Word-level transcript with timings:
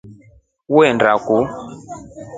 Uenda 0.75 1.09
kuu? 1.25 1.45